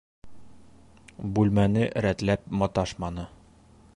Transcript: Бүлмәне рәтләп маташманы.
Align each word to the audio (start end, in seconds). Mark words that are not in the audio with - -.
Бүлмәне 1.35 1.85
рәтләп 2.07 2.51
маташманы. 2.63 3.29